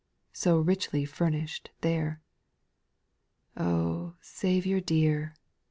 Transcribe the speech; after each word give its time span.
So 0.33 0.57
richly 0.57 1.05
furnish'd 1.05 1.69
there. 1.81 2.23
Oh, 3.55 4.15
Saviour 4.19 4.79
dear 4.79 5.35